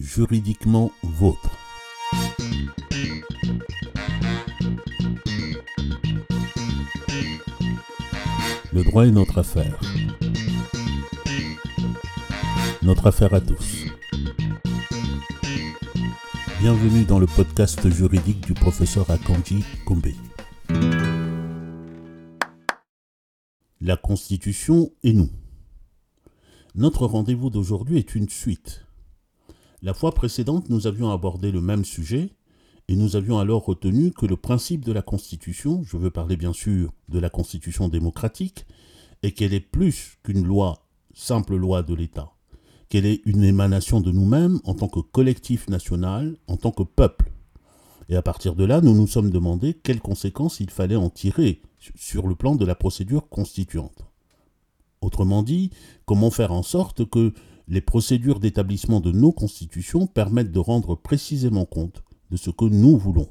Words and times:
juridiquement 0.00 0.90
vôtre. 1.02 1.50
Le 8.72 8.82
droit 8.82 9.06
est 9.06 9.10
notre 9.10 9.38
affaire. 9.38 9.78
Notre 12.82 13.06
affaire 13.08 13.34
à 13.34 13.40
tous. 13.40 13.84
Bienvenue 16.60 17.04
dans 17.04 17.18
le 17.18 17.26
podcast 17.26 17.88
juridique 17.90 18.40
du 18.40 18.54
professeur 18.54 19.10
Akanji 19.10 19.64
Kombe. 19.84 20.06
La 23.82 23.96
Constitution 23.96 24.92
et 25.02 25.12
nous. 25.12 25.30
Notre 26.74 27.06
rendez-vous 27.06 27.50
d'aujourd'hui 27.50 27.98
est 27.98 28.14
une 28.14 28.28
suite. 28.28 28.86
La 29.82 29.94
fois 29.94 30.12
précédente, 30.12 30.68
nous 30.68 30.86
avions 30.86 31.10
abordé 31.10 31.50
le 31.50 31.62
même 31.62 31.86
sujet 31.86 32.30
et 32.88 32.96
nous 32.96 33.16
avions 33.16 33.38
alors 33.38 33.64
retenu 33.64 34.10
que 34.10 34.26
le 34.26 34.36
principe 34.36 34.84
de 34.84 34.92
la 34.92 35.00
Constitution, 35.00 35.82
je 35.84 35.96
veux 35.96 36.10
parler 36.10 36.36
bien 36.36 36.52
sûr 36.52 36.92
de 37.08 37.18
la 37.18 37.30
Constitution 37.30 37.88
démocratique, 37.88 38.66
est 39.22 39.32
qu'elle 39.32 39.54
est 39.54 39.60
plus 39.60 40.18
qu'une 40.22 40.44
loi, 40.44 40.86
simple 41.14 41.56
loi 41.56 41.82
de 41.82 41.94
l'État, 41.94 42.32
qu'elle 42.90 43.06
est 43.06 43.22
une 43.24 43.42
émanation 43.42 44.02
de 44.02 44.12
nous-mêmes 44.12 44.60
en 44.64 44.74
tant 44.74 44.88
que 44.88 45.00
collectif 45.00 45.68
national, 45.68 46.36
en 46.46 46.58
tant 46.58 46.72
que 46.72 46.82
peuple. 46.82 47.32
Et 48.10 48.16
à 48.16 48.22
partir 48.22 48.54
de 48.56 48.64
là, 48.64 48.82
nous 48.82 48.94
nous 48.94 49.06
sommes 49.06 49.30
demandé 49.30 49.72
quelles 49.72 50.00
conséquences 50.00 50.60
il 50.60 50.68
fallait 50.68 50.96
en 50.96 51.08
tirer 51.08 51.62
sur 51.94 52.26
le 52.26 52.34
plan 52.34 52.54
de 52.54 52.66
la 52.66 52.74
procédure 52.74 53.30
constituante. 53.30 54.04
Autrement 55.00 55.42
dit, 55.42 55.70
comment 56.04 56.30
faire 56.30 56.52
en 56.52 56.62
sorte 56.62 57.08
que 57.08 57.32
les 57.70 57.80
procédures 57.80 58.40
d'établissement 58.40 59.00
de 59.00 59.12
nos 59.12 59.30
constitutions 59.30 60.08
permettent 60.08 60.50
de 60.50 60.58
rendre 60.58 60.96
précisément 60.96 61.64
compte 61.64 62.02
de 62.32 62.36
ce 62.36 62.50
que 62.50 62.64
nous 62.64 62.98
voulons. 62.98 63.28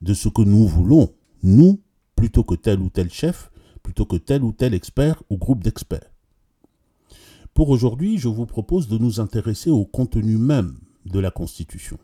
De 0.00 0.14
ce 0.14 0.28
que 0.28 0.42
nous 0.42 0.68
voulons, 0.68 1.12
nous, 1.42 1.80
plutôt 2.14 2.44
que 2.44 2.54
tel 2.54 2.78
ou 2.78 2.88
tel 2.88 3.10
chef, 3.10 3.50
plutôt 3.82 4.06
que 4.06 4.14
tel 4.14 4.44
ou 4.44 4.52
tel 4.52 4.74
expert 4.74 5.24
ou 5.28 5.36
groupe 5.36 5.64
d'experts. 5.64 6.14
Pour 7.52 7.70
aujourd'hui, 7.70 8.16
je 8.16 8.28
vous 8.28 8.46
propose 8.46 8.86
de 8.86 8.96
nous 8.96 9.18
intéresser 9.18 9.70
au 9.70 9.84
contenu 9.84 10.36
même 10.36 10.78
de 11.04 11.18
la 11.18 11.32
Constitution. 11.32 11.98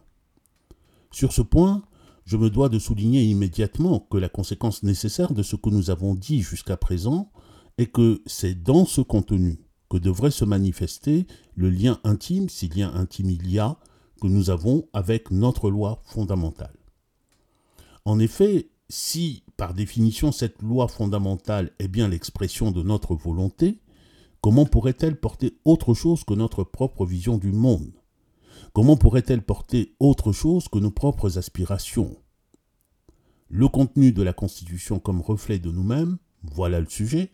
Sur 1.13 1.33
ce 1.33 1.43
point, 1.43 1.85
je 2.27 2.37
me 2.37 2.51
dois 2.51 2.69
de 2.69 2.81
souligner 2.81 3.23
immédiatement 3.23 4.01
que 4.01 4.19
la 4.19 4.29
conséquence 4.29 4.83
nécessaire 4.83 5.33
de 5.33 5.45
ce 5.45 5.55
que 5.55 5.71
nous 5.71 5.91
avons 5.91 6.17
dit 6.17 6.43
jusqu'à 6.43 6.77
présent 6.77 7.31
est 7.79 7.87
que 7.87 8.23
c'est 8.27 8.61
dans 8.61 8.87
ce 8.87 9.03
contenu 9.03 9.64
que 9.91 9.97
devrait 9.97 10.31
se 10.31 10.45
manifester 10.45 11.27
le 11.55 11.71
lien 11.71 12.01
intime, 12.05 12.49
si 12.49 12.69
lien 12.69 12.93
intime 12.95 13.31
il 13.31 13.51
y 13.51 13.59
a, 13.59 13.79
que 14.21 14.27
nous 14.27 14.51
avons 14.51 14.89
avec 14.93 15.31
notre 15.31 15.71
loi 15.71 16.01
fondamentale. 16.05 16.77
En 18.05 18.19
effet, 18.19 18.71
si 18.89 19.45
par 19.57 19.75
définition 19.75 20.33
cette 20.33 20.63
loi 20.63 20.89
fondamentale 20.89 21.73
est 21.79 21.89
bien 21.89 22.09
l'expression 22.09 22.71
de 22.71 22.83
notre 22.83 23.15
volonté, 23.15 23.81
comment 24.41 24.67
pourrait-elle 24.67 25.19
porter 25.19 25.59
autre 25.65 25.95
chose 25.95 26.25
que 26.25 26.35
notre 26.35 26.65
propre 26.65 27.07
vision 27.07 27.39
du 27.39 27.53
monde? 27.53 27.93
Comment 28.73 28.97
pourrait-elle 28.97 29.43
porter 29.43 29.95
autre 30.01 30.33
chose 30.33 30.69
que 30.69 30.79
nos 30.79 30.91
propres 30.91 31.39
aspirations? 31.39 32.17
Le 33.49 33.69
contenu 33.69 34.13
de 34.13 34.23
la 34.23 34.33
Constitution 34.33 34.99
comme 34.99 35.21
reflet 35.21 35.59
de 35.59 35.71
nous-mêmes, 35.71 36.19
voilà 36.43 36.81
le 36.81 36.89
sujet, 36.89 37.31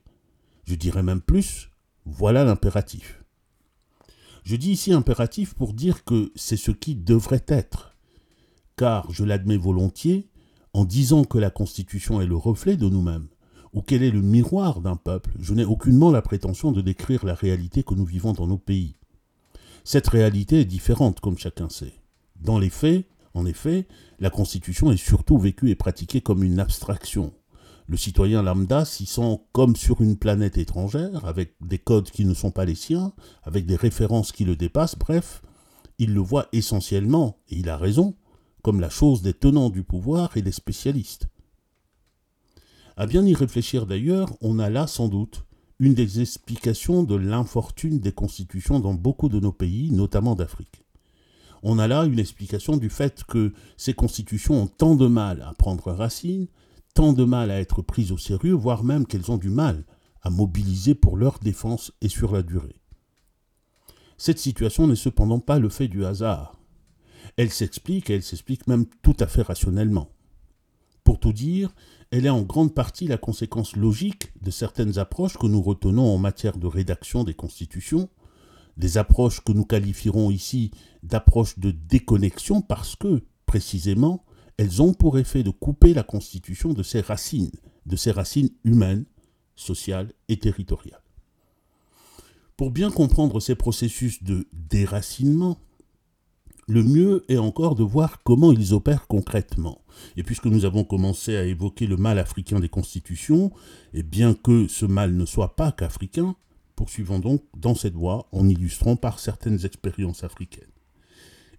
je 0.65 0.75
dirais 0.75 1.03
même 1.03 1.21
plus, 1.23 1.70
voilà 2.06 2.45
l'impératif. 2.45 3.23
Je 4.45 4.56
dis 4.56 4.73
ici 4.73 4.93
impératif 4.93 5.55
pour 5.55 5.75
dire 5.75 6.05
que 6.05 6.33
c'est 6.34 6.56
ce 6.56 6.70
qui 6.70 6.95
devrait 6.95 7.45
être, 7.48 7.97
car 8.77 9.11
je 9.12 9.25
l'admets 9.25 9.56
volontiers, 9.56 10.28
en 10.73 10.84
disant 10.84 11.25
que 11.25 11.39
la 11.39 11.51
Constitution 11.51 12.21
est 12.21 12.27
le 12.27 12.37
reflet 12.37 12.77
de 12.77 12.89
nous-mêmes, 12.89 13.28
ou 13.72 13.83
qu'elle 13.83 14.03
est 14.03 14.11
le 14.11 14.22
miroir 14.22 14.81
d'un 14.81 14.97
peuple, 14.97 15.31
je 15.38 15.55
n'ai 15.55 15.65
aucunement 15.65 16.11
la 16.11 16.22
prétention 16.22 16.72
de 16.72 16.81
décrire 16.81 17.25
la 17.25 17.34
réalité 17.34 17.83
que 17.83 17.94
nous 17.94 18.05
vivons 18.05 18.32
dans 18.32 18.47
nos 18.47 18.59
pays. 18.59 18.97
Cette 19.84 20.09
réalité 20.09 20.61
est 20.61 20.65
différente, 20.65 21.21
comme 21.21 21.38
chacun 21.38 21.69
sait. 21.69 21.94
Dans 22.37 22.59
les 22.59 22.71
faits, 22.71 23.06
en 23.34 23.47
effet, 23.47 23.87
la 24.19 24.31
Constitution 24.31 24.91
est 24.91 24.97
surtout 24.97 25.38
vécue 25.38 25.71
et 25.71 25.75
pratiquée 25.75 26.21
comme 26.21 26.43
une 26.43 26.59
abstraction, 26.59 27.32
le 27.91 27.97
citoyen 27.97 28.41
lambda 28.43 28.84
s'y 28.84 29.05
sent 29.05 29.41
comme 29.51 29.75
sur 29.75 30.01
une 30.01 30.17
planète 30.17 30.59
étrangère, 30.59 31.25
avec 31.25 31.55
des 31.61 31.78
codes 31.78 32.09
qui 32.09 32.25
ne 32.25 32.34
sont 32.34 32.53
pas 32.53 32.65
les 32.65 32.77
siens, 32.77 33.12
avec 33.43 33.67
des 33.67 33.75
références 33.75 34.31
qui 34.31 34.45
le 34.45 34.55
dépassent, 34.55 34.97
bref, 34.97 35.43
il 35.99 36.15
le 36.15 36.21
voit 36.21 36.47
essentiellement, 36.53 37.39
et 37.49 37.56
il 37.56 37.69
a 37.69 37.77
raison, 37.77 38.15
comme 38.62 38.79
la 38.79 38.91
chose 38.91 39.23
des 39.23 39.34
tenants 39.34 39.71
du 39.71 39.83
pouvoir 39.83 40.37
et 40.37 40.43
des 40.43 40.53
spécialistes. 40.53 41.27
À 42.97 43.06
bien 43.06 43.27
y 43.27 43.34
réfléchir 43.34 43.87
d'ailleurs, 43.87 44.37
on 44.41 44.61
a 44.61 44.71
là 44.71 44.87
sans 44.87 45.09
doute 45.09 45.45
une 45.81 45.95
des 45.95 46.21
explications 46.21 47.03
de 47.03 47.17
l'infortune 47.17 47.99
des 47.99 48.12
constitutions 48.12 48.79
dans 48.79 48.95
beaucoup 48.95 49.29
de 49.29 49.41
nos 49.41 49.53
pays, 49.53 49.91
notamment 49.91 50.37
d'Afrique. 50.37 50.84
On 51.65 51.81
a 51.81 51.89
là 51.89 52.05
une 52.05 52.21
explication 52.21 52.77
du 52.77 52.89
fait 52.89 53.25
que 53.25 53.53
ces 53.77 53.95
constitutions 53.95 54.62
ont 54.62 54.67
tant 54.69 54.95
de 54.95 55.09
mal 55.09 55.43
à 55.43 55.55
prendre 55.55 55.91
racine, 55.91 56.47
tant 56.95 57.12
de 57.12 57.25
mal 57.25 57.51
à 57.51 57.61
être 57.61 57.83
prises 57.83 58.12
au 58.12 58.19
sérieux, 58.19 58.55
voire 58.55 58.84
même 58.84 59.06
qu'elles 59.06 59.31
ont 59.31 59.39
du 59.39 59.51
mal 59.51 59.84
à 60.23 60.31
mobiliser 60.31 60.95
pour 60.95 61.17
leur 61.17 61.39
défense 61.39 61.93
et 62.01 62.09
sur 62.09 62.33
la 62.33 62.43
durée. 62.43 62.81
Cette 64.19 64.39
situation 64.39 64.87
n'est 64.87 64.97
cependant 64.97 65.41
pas 65.41 65.59
le 65.59 65.71
fait 65.71 65.89
du 65.89 66.05
hasard. 66.05 66.61
Elle 67.37 67.50
s'explique, 67.50 68.11
et 68.11 68.15
elle 68.15 68.23
s'explique 68.23 68.67
même 68.67 68.87
tout 69.03 69.17
à 69.19 69.27
fait 69.27 69.43
rationnellement. 69.43 70.11
Pour 71.05 71.19
tout 71.19 71.33
dire, 71.33 71.75
elle 72.11 72.27
est 72.27 72.31
en 72.31 72.43
grande 72.43 72.75
partie 72.75 73.06
la 73.06 73.17
conséquence 73.17 73.77
logique 73.77 74.33
de 74.43 74.50
certaines 74.50 74.99
approches 74.99 75.39
que 75.39 75.47
nous 75.47 75.62
retenons 75.62 76.06
en 76.06 76.19
matière 76.19 76.59
de 76.59 76.67
rédaction 76.67 77.25
des 77.25 77.34
constitutions, 77.34 78.09
des 78.77 78.99
approches 78.99 79.43
que 79.43 79.53
nous 79.53 79.65
qualifierons 79.65 80.31
ici 80.31 80.71
d'approches 81.03 81.59
de 81.59 81.71
déconnexion 81.71 82.61
parce 82.62 82.97
que, 82.97 83.23
précisément, 83.47 84.25
elles 84.60 84.82
ont 84.82 84.93
pour 84.93 85.19
effet 85.19 85.43
de 85.43 85.48
couper 85.48 85.94
la 85.94 86.03
Constitution 86.03 86.75
de 86.75 86.82
ses 86.82 87.00
racines, 87.00 87.50
de 87.87 87.97
ses 87.97 88.10
racines 88.10 88.50
humaines, 88.62 89.06
sociales 89.56 90.12
et 90.28 90.38
territoriales. 90.38 91.00
Pour 92.59 92.70
bien 92.70 92.91
comprendre 92.91 93.41
ces 93.41 93.54
processus 93.54 94.22
de 94.22 94.47
déracinement, 94.53 95.56
le 96.69 96.82
mieux 96.82 97.25
est 97.31 97.38
encore 97.38 97.75
de 97.75 97.82
voir 97.82 98.22
comment 98.22 98.53
ils 98.53 98.75
opèrent 98.75 99.06
concrètement. 99.06 99.81
Et 100.19 100.22
puisque 100.22 100.44
nous 100.44 100.66
avons 100.66 100.84
commencé 100.84 101.38
à 101.38 101.44
évoquer 101.44 101.87
le 101.87 101.97
mal 101.97 102.19
africain 102.19 102.60
des 102.60 102.69
constitutions, 102.69 103.53
et 103.94 104.03
bien 104.03 104.34
que 104.34 104.69
ce 104.69 104.84
mal 104.84 105.16
ne 105.16 105.25
soit 105.25 105.56
pas 105.56 105.72
qu'africain, 105.72 106.37
poursuivons 106.76 107.19
donc 107.19 107.43
dans 107.56 107.75
cette 107.75 107.94
voie 107.94 108.28
en 108.31 108.47
illustrant 108.47 108.97
par 108.97 109.20
certaines 109.20 109.65
expériences 109.65 110.22
africaines. 110.22 110.69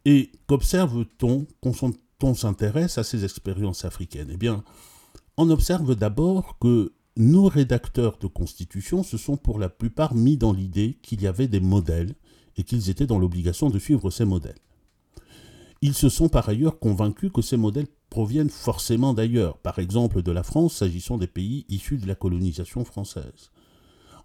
Et 0.06 0.32
qu'observe-t-on 0.46 1.48
on 2.24 2.34
s'intéresse 2.34 2.98
à 2.98 3.04
ces 3.04 3.24
expériences 3.26 3.86
africaines 3.86 4.30
Eh 4.32 4.38
bien, 4.38 4.64
on 5.38 5.50
observe 5.50 5.96
d'abord 5.96 6.58
que 6.60 6.94
nos 7.18 7.48
rédacteurs 7.48 8.18
de 8.20 8.28
constitution 8.28 9.04
se 9.04 9.18
sont 9.18 9.38
pour 9.38 9.60
la 9.60 9.70
plupart 9.70 10.16
mis 10.16 10.38
dans 10.38 10.54
l'idée 10.54 10.98
qu'il 11.02 11.22
y 11.22 11.28
avait 11.28 11.48
des 11.48 11.60
modèles 11.60 12.16
et 12.58 12.64
qu'ils 12.64 12.90
étaient 12.90 13.08
dans 13.08 13.20
l'obligation 13.20 13.70
de 13.70 13.80
suivre 13.80 14.10
ces 14.12 14.26
modèles. 14.26 14.60
Ils 15.82 15.94
se 15.96 16.10
sont 16.10 16.30
par 16.30 16.48
ailleurs 16.48 16.80
convaincus 16.80 17.32
que 17.34 17.42
ces 17.42 17.58
modèles 17.58 17.88
proviennent 18.10 18.50
forcément 18.50 19.14
d'ailleurs, 19.14 19.58
par 19.58 19.80
exemple 19.80 20.22
de 20.22 20.32
la 20.32 20.44
France 20.44 20.76
s'agissant 20.76 21.18
des 21.18 21.28
pays 21.28 21.66
issus 21.70 21.98
de 21.98 22.08
la 22.08 22.16
colonisation 22.16 22.86
française. 22.86 23.52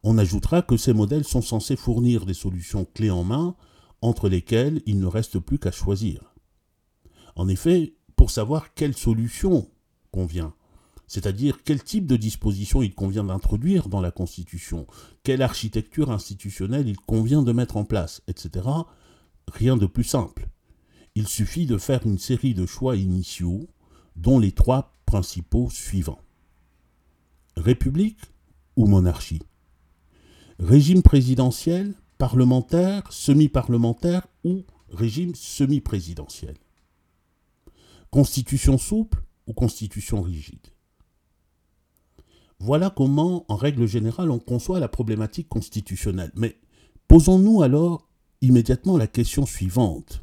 On 0.03 0.19
ajoutera 0.19 0.63
que 0.63 0.77
ces 0.77 0.93
modèles 0.93 1.25
sont 1.25 1.43
censés 1.43 1.77
fournir 1.77 2.27
des 2.27 2.34
solutions 2.34 2.87
clés 2.95 3.11
en 3.11 3.25
main 3.25 3.57
entre 4.03 4.28
lesquelles 4.28 4.83
il 4.87 5.01
ne 5.01 5.07
reste 5.07 5.39
plus 5.39 5.59
qu'à 5.59 5.72
choisir. 5.72 6.35
En 7.36 7.48
effet, 7.48 7.94
pour 8.16 8.30
savoir 8.30 8.72
quelle 8.74 8.97
solution 8.97 9.71
convient, 10.10 10.54
c'est-à-dire 11.06 11.62
quel 11.65 11.83
type 11.83 12.06
de 12.06 12.16
disposition 12.16 12.83
il 12.83 12.94
convient 12.94 13.24
d'introduire 13.24 13.88
dans 13.88 14.00
la 14.00 14.10
Constitution, 14.10 14.86
quelle 15.22 15.42
architecture 15.42 16.10
institutionnelle 16.10 16.88
il 16.88 16.97
convient 16.97 17.42
de 17.42 17.53
mettre 17.53 17.77
en 17.77 17.84
place, 17.84 18.22
etc., 18.27 18.66
rien 19.53 19.77
de 19.77 19.86
plus 19.86 20.04
simple. 20.04 20.48
Il 21.15 21.28
suffit 21.28 21.66
de 21.66 21.78
faire 21.78 22.06
une 22.06 22.18
série 22.18 22.54
de 22.54 22.66
choix 22.66 22.97
initiaux, 22.97 23.68
dont 24.16 24.39
les 24.39 24.53
trois 24.53 24.94
principaux 25.04 25.68
suivants. 25.71 26.21
République 27.56 28.21
ou 28.77 28.86
monarchie? 28.86 29.42
Régime 30.59 31.03
présidentiel, 31.03 31.94
parlementaire, 32.16 33.12
semi-parlementaire 33.12 34.27
ou 34.42 34.65
régime 34.91 35.34
semi-présidentiel? 35.34 36.56
Constitution 38.10 38.78
souple 38.78 39.22
ou 39.47 39.53
constitution 39.53 40.22
rigide 40.22 40.66
Voilà 42.58 42.91
comment, 42.91 43.44
en 43.48 43.56
règle 43.56 43.86
générale, 43.86 44.30
on 44.30 44.38
conçoit 44.38 44.80
la 44.80 44.88
problématique 44.88 45.48
constitutionnelle. 45.48 46.32
Mais 46.34 46.58
posons-nous 47.08 47.62
alors 47.62 48.08
immédiatement 48.41 48.97
la 48.97 49.06
question 49.06 49.47
suivante. 49.47 50.22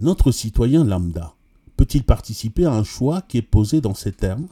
notre 0.00 0.32
citoyen 0.32 0.84
lambda 0.84 1.34
peut-il 1.76 2.02
participer 2.02 2.64
à 2.64 2.72
un 2.72 2.82
choix 2.82 3.22
qui 3.22 3.38
est 3.38 3.42
posé 3.42 3.80
dans 3.80 3.94
ces 3.94 4.12
termes? 4.12 4.48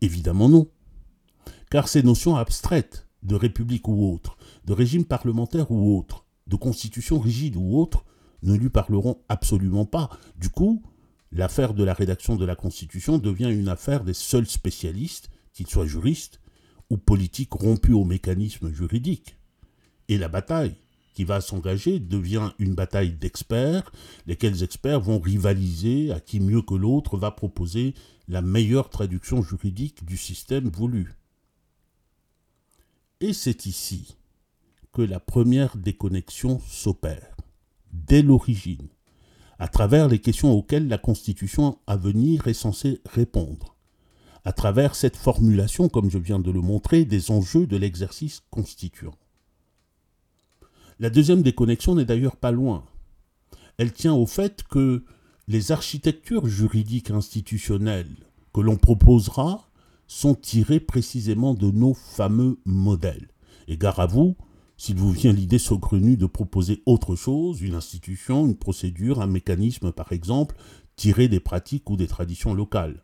Évidemment 0.00 0.48
non. 0.48 0.66
Car 1.70 1.88
ces 1.88 2.02
notions 2.02 2.36
abstraites 2.36 3.06
de 3.22 3.34
république 3.34 3.86
ou 3.86 4.10
autre, 4.12 4.36
de 4.64 4.72
régime 4.72 5.04
parlementaire 5.04 5.70
ou 5.70 5.98
autre, 5.98 6.24
de 6.46 6.56
constitution 6.56 7.18
rigide 7.18 7.56
ou 7.56 7.78
autre, 7.78 8.04
ne 8.44 8.54
lui 8.54 8.70
parleront 8.70 9.18
absolument 9.28 9.86
pas. 9.86 10.10
Du 10.36 10.48
coup, 10.48 10.82
l'affaire 11.32 11.74
de 11.74 11.84
la 11.84 11.94
rédaction 11.94 12.36
de 12.36 12.44
la 12.44 12.56
Constitution 12.56 13.18
devient 13.18 13.50
une 13.50 13.68
affaire 13.68 14.04
des 14.04 14.14
seuls 14.14 14.46
spécialistes, 14.46 15.30
qu'ils 15.52 15.66
soient 15.66 15.86
juristes 15.86 16.40
ou 16.90 16.96
politiques 16.96 17.52
rompus 17.52 17.94
au 17.94 18.04
mécanisme 18.04 18.72
juridique. 18.72 19.36
Et 20.08 20.18
la 20.18 20.28
bataille 20.28 20.76
qui 21.14 21.24
va 21.24 21.40
s'engager 21.40 22.00
devient 22.00 22.50
une 22.58 22.74
bataille 22.74 23.12
d'experts, 23.12 23.90
lesquels 24.26 24.62
experts 24.62 25.00
vont 25.00 25.20
rivaliser 25.20 26.12
à 26.12 26.20
qui 26.20 26.40
mieux 26.40 26.62
que 26.62 26.74
l'autre 26.74 27.16
va 27.16 27.30
proposer 27.30 27.94
la 28.28 28.42
meilleure 28.42 28.90
traduction 28.90 29.42
juridique 29.42 30.04
du 30.04 30.16
système 30.16 30.68
voulu. 30.68 31.14
Et 33.20 33.32
c'est 33.32 33.66
ici 33.66 34.16
que 34.92 35.02
la 35.02 35.20
première 35.20 35.76
déconnexion 35.76 36.60
s'opère, 36.68 37.36
dès 38.06 38.22
l'origine, 38.22 38.88
à 39.58 39.68
travers 39.68 40.08
les 40.08 40.18
questions 40.18 40.52
auxquelles 40.52 40.88
la 40.88 40.98
Constitution 40.98 41.78
à 41.86 41.96
venir 41.96 42.48
est 42.48 42.54
censée 42.54 43.00
répondre, 43.06 43.76
à 44.44 44.52
travers 44.52 44.94
cette 44.94 45.16
formulation, 45.16 45.88
comme 45.88 46.10
je 46.10 46.18
viens 46.18 46.40
de 46.40 46.50
le 46.50 46.60
montrer, 46.60 47.04
des 47.04 47.30
enjeux 47.30 47.66
de 47.66 47.76
l'exercice 47.76 48.42
constituant. 48.50 49.14
La 51.00 51.10
deuxième 51.10 51.42
déconnexion 51.42 51.94
n'est 51.94 52.04
d'ailleurs 52.04 52.36
pas 52.36 52.52
loin. 52.52 52.84
Elle 53.78 53.92
tient 53.92 54.14
au 54.14 54.26
fait 54.26 54.62
que 54.64 55.04
les 55.48 55.72
architectures 55.72 56.46
juridiques 56.46 57.10
institutionnelles 57.10 58.14
que 58.52 58.60
l'on 58.60 58.76
proposera 58.76 59.68
sont 60.06 60.34
tirées 60.34 60.80
précisément 60.80 61.54
de 61.54 61.70
nos 61.70 61.94
fameux 61.94 62.58
modèles. 62.64 63.28
Et 63.66 63.76
gare 63.76 63.98
à 63.98 64.06
vous, 64.06 64.36
s'il 64.76 64.96
vous 64.96 65.12
vient 65.12 65.32
l'idée 65.32 65.58
saugrenue 65.58 66.16
de 66.16 66.26
proposer 66.26 66.82
autre 66.86 67.16
chose, 67.16 67.62
une 67.62 67.74
institution, 67.74 68.46
une 68.46 68.56
procédure, 68.56 69.20
un 69.20 69.26
mécanisme 69.26 69.92
par 69.92 70.12
exemple, 70.12 70.56
tiré 70.96 71.28
des 71.28 71.40
pratiques 71.40 71.88
ou 71.90 71.96
des 71.96 72.06
traditions 72.06 72.54
locales. 72.54 73.02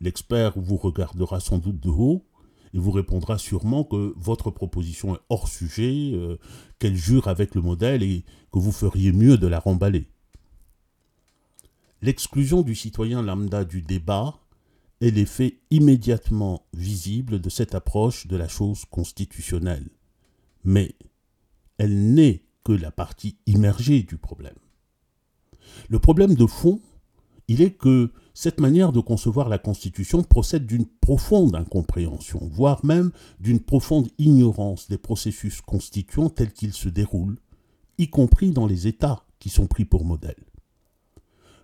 L'expert 0.00 0.54
vous 0.56 0.76
regardera 0.76 1.40
sans 1.40 1.58
doute 1.58 1.80
de 1.80 1.90
haut 1.90 2.24
et 2.72 2.78
vous 2.78 2.90
répondra 2.90 3.38
sûrement 3.38 3.84
que 3.84 4.14
votre 4.16 4.50
proposition 4.50 5.14
est 5.14 5.20
hors 5.28 5.48
sujet, 5.48 6.12
euh, 6.14 6.36
qu'elle 6.78 6.96
jure 6.96 7.28
avec 7.28 7.54
le 7.54 7.60
modèle 7.60 8.02
et 8.02 8.24
que 8.52 8.58
vous 8.58 8.72
feriez 8.72 9.12
mieux 9.12 9.36
de 9.36 9.46
la 9.46 9.58
remballer. 9.58 10.06
L'exclusion 12.02 12.62
du 12.62 12.74
citoyen 12.74 13.22
lambda 13.22 13.64
du 13.64 13.82
débat 13.82 14.38
est 15.00 15.10
l'effet 15.10 15.58
immédiatement 15.70 16.66
visible 16.72 17.40
de 17.40 17.50
cette 17.50 17.74
approche 17.74 18.26
de 18.26 18.36
la 18.36 18.48
chose 18.48 18.84
constitutionnelle. 18.86 19.88
Mais 20.64 20.94
elle 21.80 22.12
n'est 22.12 22.44
que 22.62 22.72
la 22.72 22.90
partie 22.90 23.38
immergée 23.46 24.02
du 24.02 24.18
problème. 24.18 24.58
Le 25.88 25.98
problème 25.98 26.34
de 26.34 26.44
fond, 26.44 26.78
il 27.48 27.62
est 27.62 27.70
que 27.70 28.12
cette 28.34 28.60
manière 28.60 28.92
de 28.92 29.00
concevoir 29.00 29.48
la 29.48 29.56
Constitution 29.56 30.22
procède 30.22 30.66
d'une 30.66 30.84
profonde 30.84 31.54
incompréhension, 31.54 32.50
voire 32.52 32.84
même 32.84 33.12
d'une 33.40 33.60
profonde 33.60 34.08
ignorance 34.18 34.88
des 34.88 34.98
processus 34.98 35.62
constituants 35.62 36.28
tels 36.28 36.52
qu'ils 36.52 36.74
se 36.74 36.90
déroulent, 36.90 37.38
y 37.96 38.10
compris 38.10 38.50
dans 38.50 38.66
les 38.66 38.86
États 38.86 39.24
qui 39.38 39.48
sont 39.48 39.66
pris 39.66 39.86
pour 39.86 40.04
modèle. 40.04 40.44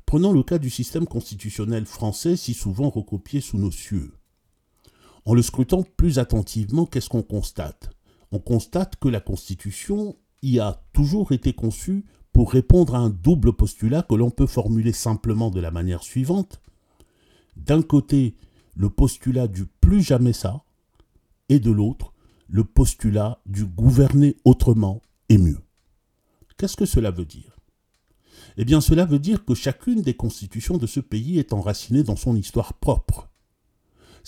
Prenons 0.06 0.32
le 0.32 0.42
cas 0.42 0.58
du 0.58 0.70
système 0.70 1.06
constitutionnel 1.06 1.84
français 1.84 2.36
si 2.36 2.54
souvent 2.54 2.88
recopié 2.88 3.42
sous 3.42 3.58
nos 3.58 3.70
cieux. 3.70 4.14
En 5.26 5.34
le 5.34 5.42
scrutant 5.42 5.82
plus 5.82 6.18
attentivement, 6.18 6.86
qu'est-ce 6.86 7.10
qu'on 7.10 7.22
constate? 7.22 7.90
On 8.32 8.38
constate 8.38 8.96
que 8.96 9.08
la 9.08 9.20
Constitution 9.20 10.16
y 10.42 10.58
a 10.58 10.82
toujours 10.92 11.32
été 11.32 11.52
conçue 11.52 12.04
pour 12.32 12.52
répondre 12.52 12.94
à 12.94 12.98
un 12.98 13.10
double 13.10 13.52
postulat 13.52 14.02
que 14.02 14.14
l'on 14.14 14.30
peut 14.30 14.46
formuler 14.46 14.92
simplement 14.92 15.50
de 15.50 15.60
la 15.60 15.70
manière 15.70 16.02
suivante. 16.02 16.60
D'un 17.56 17.82
côté, 17.82 18.36
le 18.74 18.90
postulat 18.90 19.48
du 19.48 19.66
plus 19.66 20.02
jamais 20.02 20.34
ça, 20.34 20.64
et 21.48 21.58
de 21.60 21.70
l'autre, 21.70 22.12
le 22.48 22.64
postulat 22.64 23.40
du 23.46 23.64
gouverner 23.64 24.36
autrement 24.44 25.00
et 25.28 25.38
mieux. 25.38 25.60
Qu'est-ce 26.58 26.76
que 26.76 26.86
cela 26.86 27.10
veut 27.10 27.24
dire? 27.24 27.56
Eh 28.56 28.64
bien 28.64 28.80
cela 28.80 29.04
veut 29.04 29.18
dire 29.18 29.44
que 29.44 29.54
chacune 29.54 30.02
des 30.02 30.14
constitutions 30.14 30.78
de 30.78 30.86
ce 30.86 31.00
pays 31.00 31.38
est 31.38 31.52
enracinée 31.52 32.02
dans 32.02 32.16
son 32.16 32.36
histoire 32.36 32.74
propre. 32.74 33.28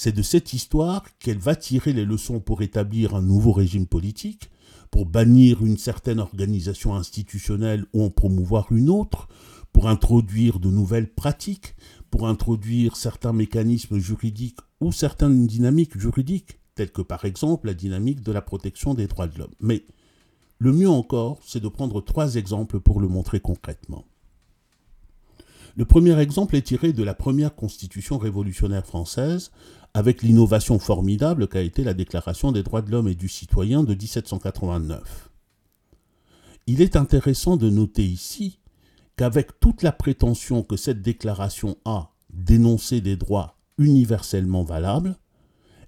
C'est 0.01 0.15
de 0.15 0.23
cette 0.23 0.53
histoire 0.53 1.05
qu'elle 1.19 1.39
va 1.39 1.57
tirer 1.57 1.93
les 1.93 2.05
leçons 2.05 2.39
pour 2.39 2.63
établir 2.63 3.17
un 3.17 3.21
nouveau 3.21 3.51
régime 3.51 3.89
politique, 3.89 4.49
pour 4.93 5.07
bannir 5.07 5.67
une 5.67 5.77
certaine 5.77 6.21
organisation 6.21 6.95
institutionnelle 6.95 7.85
ou 7.93 8.05
en 8.05 8.09
promouvoir 8.09 8.71
une 8.71 8.91
autre, 8.91 9.27
pour 9.73 9.89
introduire 9.89 10.61
de 10.61 10.71
nouvelles 10.71 11.13
pratiques, 11.13 11.75
pour 12.13 12.29
introduire 12.29 12.95
certains 12.95 13.33
mécanismes 13.33 13.99
juridiques 13.99 14.61
ou 14.79 14.93
certaines 14.93 15.49
dynamiques 15.49 15.99
juridiques, 15.99 16.61
telles 16.77 16.93
que 16.93 17.03
par 17.03 17.25
exemple 17.25 17.67
la 17.67 17.75
dynamique 17.75 18.23
de 18.23 18.31
la 18.31 18.41
protection 18.41 18.95
des 18.95 19.09
droits 19.09 19.27
de 19.27 19.37
l'homme. 19.37 19.55
Mais 19.59 19.85
le 20.59 20.73
mieux 20.73 20.89
encore, 20.89 21.41
c'est 21.45 21.59
de 21.59 21.67
prendre 21.67 22.01
trois 22.03 22.37
exemples 22.37 22.79
pour 22.79 23.01
le 23.01 23.09
montrer 23.09 23.41
concrètement. 23.41 24.05
Le 25.79 25.85
premier 25.85 26.19
exemple 26.19 26.57
est 26.57 26.63
tiré 26.63 26.93
de 26.93 27.05
la 27.05 27.15
première 27.15 27.55
constitution 27.55 28.19
révolutionnaire 28.19 28.85
française, 28.85 29.53
avec 29.95 30.23
l'innovation 30.23 30.81
formidable 30.81 31.47
qu'a 31.47 31.61
été 31.61 31.85
la 31.85 31.95
Déclaration 31.95 32.51
des 32.51 32.65
droits 32.65 32.83
de 32.83 32.91
l'homme 32.91 33.07
et 33.07 33.15
du 33.15 33.29
citoyen 33.29 33.85
de 33.85 33.95
1789. 33.95 35.31
Il 36.67 36.83
est 36.83 36.97
intéressant 36.97 37.57
de 37.57 37.71
noter 37.71 38.05
ici 38.05 38.59
qu'avec 39.15 39.61
toute 39.61 39.85
la 39.85 39.93
prétention 39.93 40.65
que 40.65 40.77
cette 40.77 41.01
déclaration 41.01 41.77
a 41.85 42.11
d'énoncer 42.31 43.01
des 43.01 43.15
droits 43.15 43.57
universellement 43.79 44.65
valables, 44.65 45.17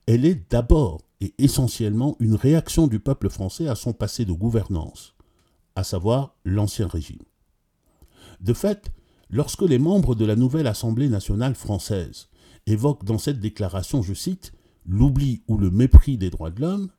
elle 0.06 0.24
est 0.24 0.48
d'abord 0.52 1.00
et 1.20 1.34
essentiellement 1.38 2.14
une 2.20 2.36
réaction 2.36 2.86
du 2.86 3.00
peuple 3.00 3.28
français 3.28 3.66
à 3.66 3.74
son 3.74 3.92
passé 3.92 4.24
de 4.24 4.32
gouvernance, 4.32 5.16
à 5.74 5.82
savoir 5.82 6.36
l'Ancien 6.44 6.86
Régime. 6.86 7.24
De 8.40 8.54
fait, 8.54 8.92
lorsque 9.30 9.62
les 9.62 9.78
membres 9.78 10.14
de 10.14 10.24
la 10.24 10.36
nouvelle 10.36 10.66
Assemblée 10.66 11.08
nationale 11.08 11.54
française 11.54 12.28
évoque 12.66 13.04
dans 13.04 13.18
cette 13.18 13.40
déclaration, 13.40 14.02
je 14.02 14.14
cite, 14.14 14.52
l'oubli 14.86 15.42
ou 15.48 15.56
le 15.56 15.70
mépris 15.70 16.18
des 16.18 16.30
droits 16.30 16.50
de 16.50 16.60
l'homme, 16.60 16.90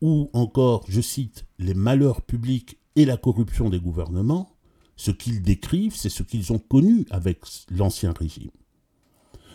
ou 0.00 0.30
encore, 0.32 0.84
je 0.88 1.00
cite, 1.00 1.46
les 1.58 1.74
malheurs 1.74 2.22
publics 2.22 2.78
et 2.96 3.04
la 3.04 3.16
corruption 3.16 3.70
des 3.70 3.80
gouvernements, 3.80 4.50
ce 4.96 5.10
qu'ils 5.10 5.42
décrivent, 5.42 5.96
c'est 5.96 6.08
ce 6.08 6.22
qu'ils 6.22 6.52
ont 6.52 6.58
connu 6.58 7.06
avec 7.10 7.40
l'Ancien 7.70 8.12
Régime. 8.12 8.50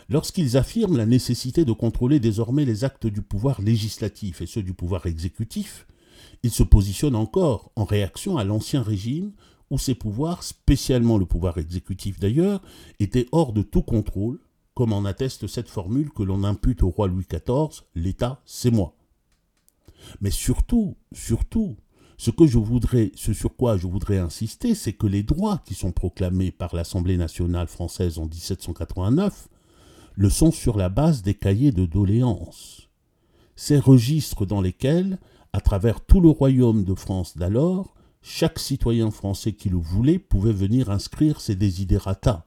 Lorsqu'ils 0.09 0.57
affirment 0.57 0.97
la 0.97 1.05
nécessité 1.05 1.65
de 1.65 1.71
contrôler 1.71 2.19
désormais 2.19 2.65
les 2.65 2.83
actes 2.83 3.07
du 3.07 3.21
pouvoir 3.21 3.61
législatif 3.61 4.41
et 4.41 4.45
ceux 4.45 4.61
du 4.61 4.73
pouvoir 4.73 5.05
exécutif, 5.05 5.87
ils 6.43 6.51
se 6.51 6.63
positionnent 6.63 7.15
encore 7.15 7.71
en 7.75 7.85
réaction 7.85 8.37
à 8.37 8.43
l'Ancien 8.43 8.81
Régime 8.81 9.31
où 9.71 9.79
ces 9.79 9.95
pouvoirs, 9.95 10.43
spécialement 10.43 11.17
le 11.17 11.25
pouvoir 11.25 11.57
exécutif 11.57 12.19
d'ailleurs, 12.19 12.61
étaient 12.99 13.27
hors 13.31 13.53
de 13.53 13.63
tout 13.63 13.81
contrôle 13.81 14.39
comme 14.73 14.93
en 14.93 15.05
atteste 15.05 15.47
cette 15.47 15.69
formule 15.69 16.11
que 16.11 16.23
l'on 16.23 16.43
impute 16.43 16.83
au 16.83 16.89
roi 16.89 17.07
Louis 17.07 17.25
XIV, 17.29 17.83
l'État, 17.95 18.41
c'est 18.45 18.71
moi. 18.71 18.95
Mais 20.21 20.31
surtout, 20.31 20.95
surtout, 21.11 21.75
ce 22.17 22.31
que 22.31 22.47
je 22.47 22.57
voudrais, 22.57 23.11
ce 23.15 23.33
sur 23.33 23.55
quoi 23.55 23.77
je 23.77 23.87
voudrais 23.87 24.17
insister, 24.17 24.75
c'est 24.75 24.93
que 24.93 25.07
les 25.07 25.23
droits 25.23 25.61
qui 25.65 25.73
sont 25.73 25.91
proclamés 25.91 26.51
par 26.51 26.75
l'Assemblée 26.75 27.17
nationale 27.17 27.67
française 27.67 28.19
en 28.19 28.25
1789 28.25 29.49
le 30.15 30.29
sont 30.29 30.51
sur 30.51 30.77
la 30.77 30.89
base 30.89 31.21
des 31.21 31.33
cahiers 31.33 31.71
de 31.71 31.85
doléances. 31.85 32.89
Ces 33.55 33.79
registres 33.79 34.45
dans 34.45 34.61
lesquels, 34.61 35.19
à 35.53 35.61
travers 35.61 36.01
tout 36.01 36.21
le 36.21 36.29
royaume 36.29 36.83
de 36.83 36.93
France 36.93 37.37
d'alors, 37.37 37.93
chaque 38.21 38.59
citoyen 38.59 39.11
français 39.11 39.53
qui 39.53 39.69
le 39.69 39.77
voulait 39.77 40.19
pouvait 40.19 40.53
venir 40.53 40.89
inscrire 40.89 41.41
ses 41.41 41.55
desiderata, 41.55 42.45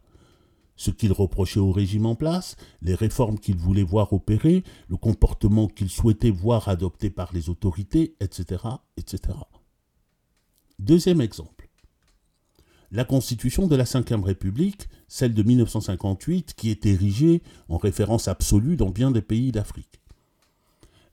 ce 0.76 0.90
qu'il 0.90 1.12
reprochait 1.12 1.61
au 1.61 1.73
régime 1.73 2.07
en 2.07 2.14
place, 2.14 2.57
les 2.83 2.95
réformes 2.95 3.38
qu'il 3.38 3.57
voulait 3.57 3.83
voir 3.83 4.12
opérées, 4.12 4.64
le 4.88 4.97
comportement 4.97 5.69
qu'il 5.69 5.90
souhaitait 5.90 6.31
voir 6.31 6.69
adopté 6.69 7.11
par 7.11 7.33
les 7.33 7.49
autorités, 7.49 8.16
etc., 8.21 8.62
etc. 8.97 9.38
Deuxième 10.78 11.21
exemple. 11.21 11.69
La 12.90 13.04
constitution 13.04 13.66
de 13.66 13.75
la 13.75 13.85
Ve 13.85 14.25
République, 14.25 14.88
celle 15.09 15.35
de 15.35 15.43
1958, 15.43 16.54
qui 16.54 16.71
est 16.71 16.87
érigée 16.87 17.43
en 17.69 17.76
référence 17.76 18.28
absolue 18.28 18.76
dans 18.76 18.90
bien 18.90 19.11
des 19.11 19.23
pays 19.23 19.50
d'Afrique. 19.50 20.00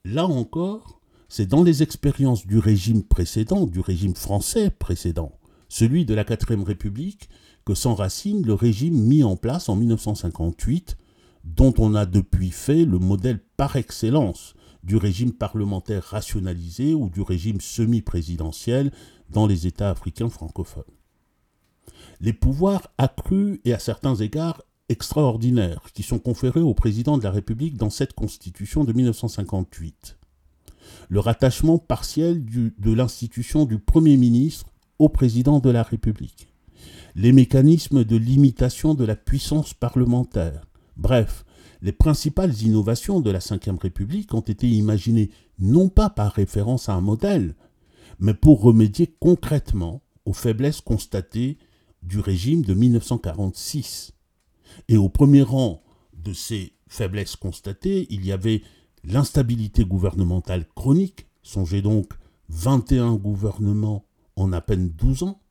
Là 0.03 0.27
encore, 0.27 1.00
c'est 1.32 1.46
dans 1.46 1.64
les 1.64 1.82
expériences 1.82 2.46
du 2.46 2.60
régime 2.60 3.04
précédent, 3.04 3.66
du 3.66 3.80
régime 3.80 4.16
français 4.16 4.70
précédent, 4.70 5.32
celui 5.70 6.04
de 6.04 6.14
la 6.14 6.26
quatrième 6.26 6.64
République, 6.64 7.30
que 7.64 7.74
s'enracine 7.74 8.46
le 8.46 8.54
régime 8.54 9.02
mis 9.02 9.24
en 9.24 9.38
place 9.38 9.70
en 9.70 9.78
1958, 9.78 10.98
dont 11.46 11.74
on 11.78 11.96
a 11.96 12.06
depuis 12.06 12.52
fait 12.52 12.84
le 12.84 13.00
modèle 13.00 13.40
par 13.56 13.78
excellence 13.78 14.56
du 14.84 14.98
régime 14.98 15.32
parlementaire 15.32 16.04
rationalisé 16.04 16.94
ou 16.96 17.10
du 17.10 17.22
régime 17.22 17.62
semi-présidentiel 17.62 18.92
dans 19.30 19.48
les 19.48 19.68
États 19.68 19.90
africains 19.90 20.30
francophones. 20.30 20.84
Les 22.20 22.34
pouvoirs 22.34 22.90
accrus 22.98 23.62
et 23.64 23.74
à 23.74 23.80
certains 23.80 24.16
égards 24.16 24.64
extraordinaires 24.90 25.88
qui 25.94 26.04
sont 26.04 26.20
conférés 26.20 26.60
au 26.60 26.74
président 26.74 27.18
de 27.18 27.24
la 27.24 27.32
République 27.32 27.78
dans 27.78 27.90
cette 27.90 28.12
constitution 28.12 28.84
de 28.84 28.92
1958. 28.92 30.18
Le 31.10 31.20
rattachement 31.20 31.78
partiel 31.78 32.46
de 32.46 32.94
l'institution 32.94 33.66
du 33.66 33.80
Premier 33.80 34.18
ministre 34.18 34.72
au 35.00 35.10
président 35.10 35.60
de 35.60 35.70
la 35.70 35.84
République. 35.84 36.48
Les 37.16 37.32
mécanismes 37.32 38.04
de 38.04 38.16
limitation 38.16 38.94
de 38.94 39.04
la 39.04 39.16
puissance 39.16 39.74
parlementaire. 39.74 40.68
Bref, 40.96 41.44
les 41.82 41.92
principales 41.92 42.62
innovations 42.62 43.20
de 43.20 43.32
la 43.32 43.40
Ve 43.40 43.80
République 43.82 44.34
ont 44.34 44.42
été 44.42 44.70
imaginées 44.70 45.32
non 45.60 45.90
pas 45.90 46.10
par 46.10 46.32
référence 46.32 46.90
à 46.90 46.94
un 46.94 47.02
modèle, 47.02 47.56
mais 48.20 48.34
pour 48.34 48.62
remédier 48.62 49.14
concrètement 49.20 50.04
aux 50.26 50.34
faiblesses 50.34 50.82
constatées 50.82 51.58
du 52.04 52.20
régime 52.20 52.62
de 52.62 52.74
1946. 52.74 54.14
Et 54.88 54.98
au 54.98 55.10
premier 55.10 55.42
rang 55.42 55.84
de 56.14 56.34
ces 56.34 56.74
faiblesses 56.88 57.36
constatées, 57.36 58.08
il 58.10 58.26
y 58.26 58.32
avait 58.32 58.62
l'instabilité 59.03 59.86
gouvernementale 59.86 60.67
chronique, 60.75 61.27
songez 61.43 61.81
donc 61.81 62.13
21 62.50 63.15
gouvernements 63.15 64.05
en 64.36 64.53
à 64.53 64.62
peine 64.62 64.89
12 64.89 65.24
ans, 65.24 65.41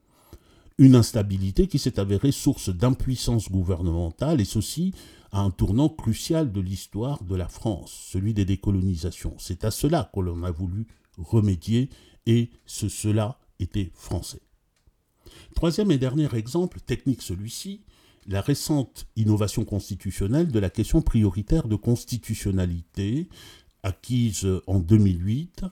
une 0.79 0.95
instabilité 0.95 1.67
qui 1.67 1.79
s'est 1.79 2.01
avérée 2.01 2.33
source 2.33 2.71
d'impuissance 2.71 3.51
gouvernementale, 3.51 4.41
et 4.41 4.47
ceci 4.47 4.95
à 5.31 5.41
un 5.41 5.51
tournant 5.51 5.89
crucial 5.89 6.53
de 6.53 6.61
l'histoire 6.61 7.23
de 7.23 7.37
la 7.37 7.49
France, 7.49 8.09
celui 8.11 8.35
des 8.35 8.45
décolonisations. 8.45 9.35
C'est 9.39 9.65
à 9.65 9.71
cela 9.71 10.11
que 10.15 10.21
l'on 10.21 10.43
a 10.43 10.51
voulu 10.51 10.87
remédier, 11.19 11.91
et 12.27 12.51
ce 12.65 12.89
cela 12.89 13.39
était 13.59 13.93
français. 13.95 14.41
Troisième 15.55 15.91
et 15.91 15.99
dernier 15.99 16.35
exemple, 16.35 16.81
technique 16.81 17.23
celui-ci, 17.23 17.83
la 18.27 18.41
récente 18.41 19.07
innovation 19.17 19.65
constitutionnelle 19.65 20.49
de 20.49 20.59
la 20.59 20.71
question 20.71 21.03
prioritaire 21.03 21.69
de 21.69 21.77
constitutionnalité 21.77 23.29
acquise 23.83 24.47
en 24.67 24.79
2008, 24.79 25.65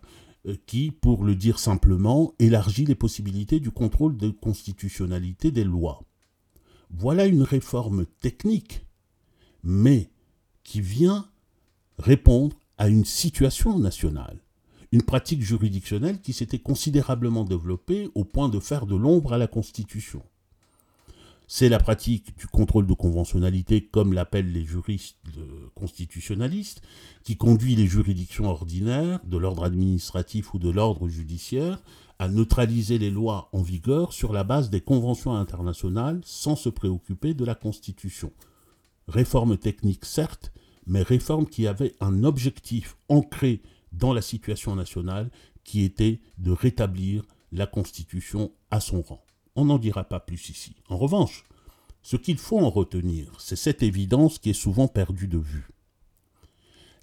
euh, 0.46 0.56
qui, 0.66 0.90
pour 0.90 1.24
le 1.24 1.34
dire 1.34 1.58
simplement, 1.58 2.34
élargit 2.38 2.84
les 2.84 2.94
possibilités 2.94 3.60
du 3.60 3.70
contrôle 3.70 4.16
de 4.16 4.30
constitutionnalité 4.30 5.50
des 5.50 5.64
lois. 5.64 6.02
Voilà 6.90 7.26
une 7.26 7.42
réforme 7.42 8.06
technique, 8.20 8.86
mais 9.62 10.10
qui 10.64 10.80
vient 10.80 11.28
répondre 11.98 12.56
à 12.78 12.88
une 12.88 13.04
situation 13.04 13.78
nationale, 13.78 14.40
une 14.92 15.02
pratique 15.02 15.42
juridictionnelle 15.42 16.20
qui 16.20 16.32
s'était 16.32 16.60
considérablement 16.60 17.44
développée 17.44 18.08
au 18.14 18.24
point 18.24 18.48
de 18.48 18.60
faire 18.60 18.86
de 18.86 18.96
l'ombre 18.96 19.32
à 19.32 19.38
la 19.38 19.48
Constitution. 19.48 20.22
C'est 21.50 21.70
la 21.70 21.78
pratique 21.78 22.36
du 22.36 22.46
contrôle 22.46 22.86
de 22.86 22.92
conventionnalité, 22.92 23.82
comme 23.82 24.12
l'appellent 24.12 24.52
les 24.52 24.66
juristes 24.66 25.16
constitutionnalistes, 25.74 26.82
qui 27.24 27.38
conduit 27.38 27.74
les 27.74 27.86
juridictions 27.86 28.50
ordinaires, 28.50 29.18
de 29.24 29.38
l'ordre 29.38 29.64
administratif 29.64 30.52
ou 30.52 30.58
de 30.58 30.68
l'ordre 30.68 31.08
judiciaire, 31.08 31.82
à 32.18 32.28
neutraliser 32.28 32.98
les 32.98 33.10
lois 33.10 33.48
en 33.54 33.62
vigueur 33.62 34.12
sur 34.12 34.34
la 34.34 34.44
base 34.44 34.68
des 34.68 34.82
conventions 34.82 35.34
internationales 35.34 36.20
sans 36.22 36.54
se 36.54 36.68
préoccuper 36.68 37.32
de 37.32 37.46
la 37.46 37.54
Constitution. 37.54 38.30
Réforme 39.06 39.56
technique 39.56 40.04
certes, 40.04 40.52
mais 40.86 41.00
réforme 41.00 41.46
qui 41.46 41.66
avait 41.66 41.94
un 42.00 42.24
objectif 42.24 42.98
ancré 43.08 43.62
dans 43.92 44.12
la 44.12 44.20
situation 44.20 44.76
nationale 44.76 45.30
qui 45.64 45.82
était 45.82 46.20
de 46.36 46.50
rétablir 46.50 47.24
la 47.52 47.66
Constitution 47.66 48.52
à 48.70 48.80
son 48.80 49.00
rang. 49.00 49.24
On 49.60 49.64
n'en 49.64 49.78
dira 49.78 50.04
pas 50.04 50.20
plus 50.20 50.50
ici. 50.50 50.76
En 50.88 50.96
revanche, 50.96 51.42
ce 52.04 52.14
qu'il 52.14 52.38
faut 52.38 52.60
en 52.60 52.70
retenir, 52.70 53.32
c'est 53.40 53.56
cette 53.56 53.82
évidence 53.82 54.38
qui 54.38 54.50
est 54.50 54.52
souvent 54.52 54.86
perdue 54.86 55.26
de 55.26 55.38
vue. 55.38 55.66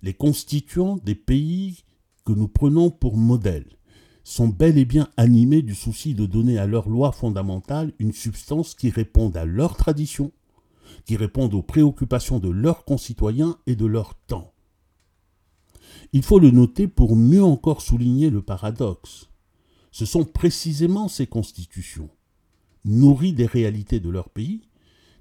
Les 0.03 0.13
constituants 0.13 0.95
des 1.03 1.15
pays 1.15 1.83
que 2.23 2.31
nous 2.31 2.47
prenons 2.47 2.91
pour 2.91 3.17
modèle 3.17 3.67
sont 4.23 4.47
bel 4.47 4.77
et 4.77 4.85
bien 4.85 5.09
animés 5.17 5.63
du 5.63 5.75
souci 5.75 6.13
de 6.13 6.25
donner 6.25 6.57
à 6.57 6.65
leurs 6.65 6.87
lois 6.87 7.11
fondamentales 7.11 7.91
une 7.99 8.13
substance 8.13 8.73
qui 8.73 8.89
réponde 8.89 9.35
à 9.35 9.43
leurs 9.43 9.75
traditions, 9.75 10.31
qui 11.03 11.17
réponde 11.17 11.53
aux 11.55 11.61
préoccupations 11.61 12.39
de 12.39 12.49
leurs 12.49 12.85
concitoyens 12.85 13.57
et 13.67 13.75
de 13.75 13.85
leur 13.85 14.15
temps. 14.27 14.53
Il 16.13 16.23
faut 16.23 16.39
le 16.39 16.51
noter 16.51 16.87
pour 16.87 17.17
mieux 17.17 17.43
encore 17.43 17.81
souligner 17.81 18.29
le 18.29 18.41
paradoxe. 18.41 19.29
Ce 19.91 20.05
sont 20.05 20.23
précisément 20.23 21.09
ces 21.09 21.27
constitutions, 21.27 22.09
nourris 22.85 23.33
des 23.33 23.45
réalités 23.45 23.99
de 23.99 24.09
leur 24.09 24.29
pays, 24.29 24.61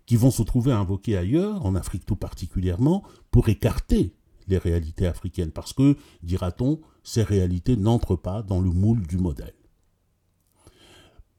qui 0.06 0.16
vont 0.16 0.30
se 0.30 0.42
trouver 0.42 0.72
invoqués 0.72 1.16
ailleurs, 1.16 1.64
en 1.64 1.74
Afrique 1.74 2.06
tout 2.06 2.16
particulièrement, 2.16 3.02
pour 3.30 3.48
écarter 3.48 4.14
les 4.46 4.58
réalités 4.58 5.06
africaines, 5.06 5.50
parce 5.50 5.72
que, 5.72 5.96
dira-t-on, 6.22 6.80
ces 7.02 7.22
réalités 7.22 7.76
n'entrent 7.76 8.16
pas 8.16 8.42
dans 8.42 8.60
le 8.60 8.70
moule 8.70 9.06
du 9.06 9.16
modèle. 9.16 9.54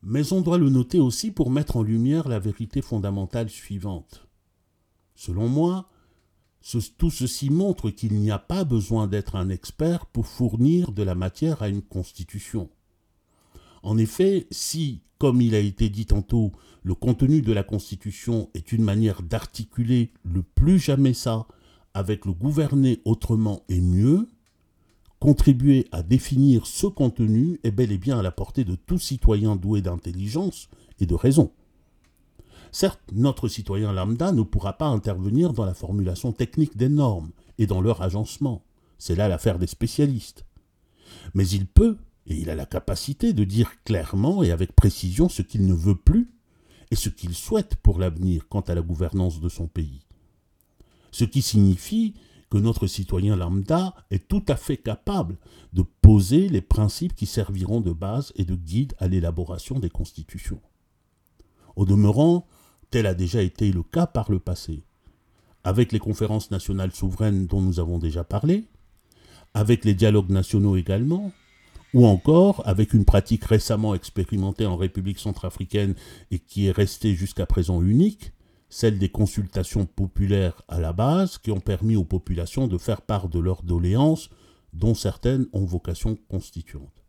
Mais 0.01 0.33
on 0.33 0.41
doit 0.41 0.57
le 0.57 0.69
noter 0.69 0.99
aussi 0.99 1.31
pour 1.31 1.49
mettre 1.49 1.77
en 1.77 1.83
lumière 1.83 2.27
la 2.27 2.39
vérité 2.39 2.81
fondamentale 2.81 3.49
suivante. 3.49 4.27
Selon 5.15 5.47
moi, 5.47 5.89
tout 6.97 7.11
ceci 7.11 7.49
montre 7.49 7.89
qu'il 7.89 8.13
n'y 8.13 8.31
a 8.31 8.39
pas 8.39 8.63
besoin 8.63 9.07
d'être 9.07 9.35
un 9.35 9.49
expert 9.49 10.05
pour 10.07 10.27
fournir 10.27 10.91
de 10.91 11.03
la 11.03 11.15
matière 11.15 11.61
à 11.61 11.69
une 11.69 11.81
constitution. 11.81 12.69
En 13.85 13.99
effet, 13.99 14.47
si, 14.49 15.03
comme 15.19 15.41
il 15.41 15.53
a 15.53 15.59
été 15.59 15.89
dit 15.89 16.07
tantôt, 16.07 16.51
le 16.81 16.95
contenu 16.95 17.43
de 17.43 17.53
la 17.53 17.61
Constitution 17.61 18.49
est 18.55 18.71
une 18.71 18.83
manière 18.83 19.21
d'articuler 19.21 20.11
le 20.23 20.41
plus 20.41 20.79
jamais 20.79 21.13
ça 21.13 21.45
avec 21.93 22.25
le 22.25 22.33
gouverner 22.33 22.99
autrement 23.05 23.61
et 23.69 23.79
mieux, 23.79 24.27
contribuer 25.19 25.87
à 25.91 26.01
définir 26.01 26.65
ce 26.65 26.87
contenu 26.87 27.59
est 27.63 27.69
bel 27.69 27.91
et 27.91 27.99
bien 27.99 28.17
à 28.17 28.23
la 28.23 28.31
portée 28.31 28.63
de 28.63 28.73
tout 28.73 28.97
citoyen 28.97 29.55
doué 29.55 29.83
d'intelligence 29.83 30.67
et 30.99 31.05
de 31.05 31.13
raison. 31.13 31.51
Certes, 32.71 33.03
notre 33.13 33.47
citoyen 33.47 33.93
lambda 33.93 34.31
ne 34.31 34.41
pourra 34.41 34.73
pas 34.73 34.87
intervenir 34.87 35.53
dans 35.53 35.63
la 35.63 35.75
formulation 35.75 36.31
technique 36.31 36.75
des 36.75 36.89
normes 36.89 37.29
et 37.59 37.67
dans 37.67 37.81
leur 37.81 38.01
agencement. 38.01 38.63
C'est 38.97 39.15
là 39.15 39.27
l'affaire 39.27 39.59
des 39.59 39.67
spécialistes. 39.67 40.43
Mais 41.35 41.47
il 41.47 41.67
peut 41.67 41.97
et 42.27 42.35
il 42.35 42.49
a 42.49 42.55
la 42.55 42.65
capacité 42.65 43.33
de 43.33 43.43
dire 43.43 43.71
clairement 43.83 44.43
et 44.43 44.51
avec 44.51 44.75
précision 44.75 45.29
ce 45.29 45.41
qu'il 45.41 45.65
ne 45.65 45.73
veut 45.73 45.95
plus 45.95 46.31
et 46.91 46.95
ce 46.95 47.09
qu'il 47.09 47.35
souhaite 47.35 47.75
pour 47.75 47.99
l'avenir 47.99 48.47
quant 48.47 48.61
à 48.61 48.75
la 48.75 48.81
gouvernance 48.81 49.39
de 49.39 49.49
son 49.49 49.67
pays. 49.67 50.01
Ce 51.11 51.23
qui 51.23 51.41
signifie 51.41 52.15
que 52.49 52.57
notre 52.57 52.87
citoyen 52.87 53.35
lambda 53.35 53.95
est 54.11 54.27
tout 54.27 54.43
à 54.47 54.55
fait 54.55 54.77
capable 54.77 55.37
de 55.73 55.83
poser 56.01 56.49
les 56.49 56.61
principes 56.61 57.15
qui 57.15 57.25
serviront 57.25 57.81
de 57.81 57.91
base 57.91 58.31
et 58.35 58.45
de 58.45 58.55
guide 58.55 58.93
à 58.99 59.07
l'élaboration 59.07 59.79
des 59.79 59.89
constitutions. 59.89 60.61
Au 61.75 61.85
demeurant, 61.85 62.47
tel 62.89 63.07
a 63.07 63.13
déjà 63.13 63.41
été 63.41 63.71
le 63.71 63.83
cas 63.83 64.07
par 64.07 64.31
le 64.31 64.39
passé, 64.39 64.83
avec 65.63 65.91
les 65.91 65.99
conférences 65.99 66.51
nationales 66.51 66.93
souveraines 66.93 67.47
dont 67.47 67.61
nous 67.61 67.79
avons 67.79 67.97
déjà 67.97 68.23
parlé, 68.23 68.65
avec 69.53 69.85
les 69.85 69.93
dialogues 69.93 70.29
nationaux 70.29 70.75
également, 70.75 71.31
ou 71.95 72.05
encore 72.05 72.61
avec 72.65 72.93
une 72.93 73.05
pratique 73.05 73.45
récemment 73.45 73.95
expérimentée 73.95 74.65
en 74.65 74.75
République 74.75 75.17
centrafricaine 75.17 75.95
et 76.29 76.39
qui 76.39 76.67
est 76.67 76.71
restée 76.71 77.15
jusqu'à 77.15 77.45
présent 77.45 77.81
unique, 77.81 78.33
celle 78.67 78.99
des 78.99 79.07
consultations 79.07 79.85
populaires 79.85 80.61
à 80.67 80.81
la 80.81 80.91
base 80.91 81.37
qui 81.37 81.51
ont 81.51 81.61
permis 81.61 81.95
aux 81.95 82.03
populations 82.03 82.67
de 82.67 82.77
faire 82.77 83.01
part 83.01 83.29
de 83.29 83.39
leurs 83.39 83.63
doléances, 83.63 84.29
dont 84.73 84.93
certaines 84.93 85.47
ont 85.53 85.63
vocation 85.63 86.17
constituante. 86.27 87.05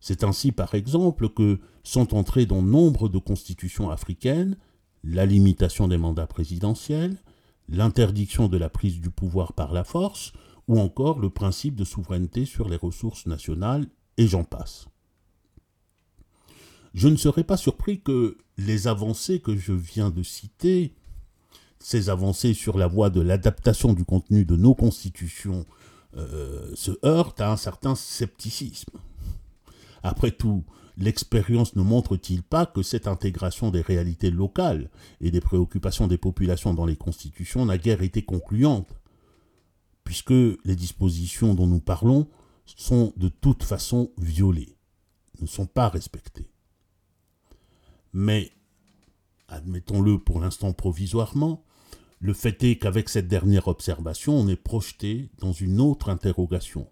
C'est 0.00 0.24
ainsi, 0.24 0.50
par 0.50 0.74
exemple, 0.74 1.28
que 1.28 1.60
sont 1.84 2.12
entrées 2.12 2.46
dans 2.46 2.62
nombre 2.62 3.08
de 3.08 3.18
constitutions 3.18 3.88
africaines 3.88 4.56
la 5.04 5.26
limitation 5.26 5.86
des 5.86 5.96
mandats 5.96 6.26
présidentiels, 6.26 7.18
l'interdiction 7.68 8.48
de 8.48 8.56
la 8.56 8.68
prise 8.68 9.00
du 9.00 9.10
pouvoir 9.10 9.52
par 9.52 9.72
la 9.72 9.84
force, 9.84 10.32
ou 10.70 10.78
encore 10.78 11.18
le 11.18 11.30
principe 11.30 11.74
de 11.74 11.82
souveraineté 11.82 12.44
sur 12.44 12.68
les 12.68 12.76
ressources 12.76 13.26
nationales, 13.26 13.88
et 14.16 14.28
j'en 14.28 14.44
passe. 14.44 14.86
Je 16.94 17.08
ne 17.08 17.16
serais 17.16 17.42
pas 17.42 17.56
surpris 17.56 18.00
que 18.00 18.38
les 18.56 18.86
avancées 18.86 19.40
que 19.40 19.56
je 19.56 19.72
viens 19.72 20.10
de 20.10 20.22
citer, 20.22 20.94
ces 21.80 22.08
avancées 22.08 22.54
sur 22.54 22.78
la 22.78 22.86
voie 22.86 23.10
de 23.10 23.20
l'adaptation 23.20 23.94
du 23.94 24.04
contenu 24.04 24.44
de 24.44 24.54
nos 24.54 24.76
constitutions, 24.76 25.66
euh, 26.16 26.70
se 26.76 26.92
heurtent 27.04 27.40
à 27.40 27.50
un 27.50 27.56
certain 27.56 27.96
scepticisme. 27.96 28.92
Après 30.04 30.30
tout, 30.30 30.64
l'expérience 30.96 31.74
ne 31.74 31.82
montre-t-il 31.82 32.44
pas 32.44 32.64
que 32.66 32.82
cette 32.82 33.08
intégration 33.08 33.72
des 33.72 33.80
réalités 33.80 34.30
locales 34.30 34.88
et 35.20 35.32
des 35.32 35.40
préoccupations 35.40 36.06
des 36.06 36.18
populations 36.18 36.74
dans 36.74 36.86
les 36.86 36.96
constitutions 36.96 37.66
n'a 37.66 37.76
guère 37.76 38.02
été 38.02 38.22
concluante, 38.22 38.99
puisque 40.04 40.30
les 40.30 40.76
dispositions 40.76 41.54
dont 41.54 41.66
nous 41.66 41.80
parlons 41.80 42.28
sont 42.66 43.12
de 43.16 43.28
toute 43.28 43.62
façon 43.62 44.12
violées, 44.18 44.76
ne 45.40 45.46
sont 45.46 45.66
pas 45.66 45.88
respectées. 45.88 46.50
Mais, 48.12 48.52
admettons-le 49.48 50.18
pour 50.18 50.40
l'instant 50.40 50.72
provisoirement, 50.72 51.64
le 52.18 52.34
fait 52.34 52.62
est 52.64 52.76
qu'avec 52.76 53.08
cette 53.08 53.28
dernière 53.28 53.68
observation, 53.68 54.34
on 54.34 54.48
est 54.48 54.56
projeté 54.56 55.30
dans 55.38 55.52
une 55.52 55.80
autre 55.80 56.10
interrogation. 56.10 56.86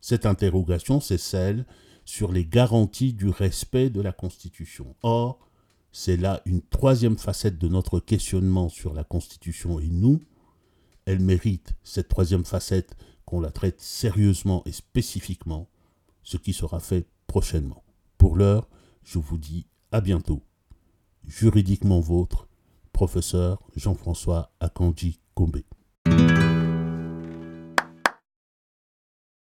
Cette 0.00 0.26
interrogation, 0.26 1.00
c'est 1.00 1.18
celle 1.18 1.66
sur 2.04 2.32
les 2.32 2.46
garanties 2.46 3.12
du 3.12 3.28
respect 3.28 3.90
de 3.90 4.00
la 4.00 4.12
Constitution. 4.12 4.96
Or, 5.02 5.50
c'est 5.92 6.16
là 6.16 6.42
une 6.44 6.62
troisième 6.62 7.18
facette 7.18 7.58
de 7.58 7.68
notre 7.68 8.00
questionnement 8.00 8.68
sur 8.68 8.94
la 8.94 9.04
Constitution 9.04 9.80
et 9.80 9.88
nous. 9.88 10.20
Elle 11.06 11.20
mérite, 11.20 11.74
cette 11.82 12.08
troisième 12.08 12.44
facette, 12.44 12.96
qu'on 13.26 13.40
la 13.40 13.50
traite 13.50 13.80
sérieusement 13.80 14.62
et 14.66 14.72
spécifiquement, 14.72 15.68
ce 16.22 16.36
qui 16.36 16.52
sera 16.52 16.80
fait 16.80 17.06
prochainement. 17.26 17.84
Pour 18.18 18.36
l'heure, 18.36 18.68
je 19.02 19.18
vous 19.18 19.38
dis 19.38 19.66
à 19.92 20.00
bientôt. 20.00 20.42
Juridiquement 21.26 22.00
vôtre, 22.00 22.48
professeur 22.92 23.62
Jean-François 23.76 24.52
Akanji 24.60 25.20
Kombe. 25.34 25.62